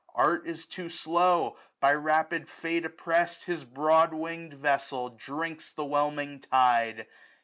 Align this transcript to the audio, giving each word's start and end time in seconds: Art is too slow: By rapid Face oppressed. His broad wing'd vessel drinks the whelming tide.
Art 0.15 0.47
is 0.47 0.65
too 0.65 0.89
slow: 0.89 1.57
By 1.79 1.93
rapid 1.93 2.49
Face 2.49 2.83
oppressed. 2.85 3.43
His 3.43 3.63
broad 3.63 4.15
wing'd 4.15 4.55
vessel 4.55 5.11
drinks 5.11 5.71
the 5.71 5.85
whelming 5.85 6.39
tide. 6.39 7.05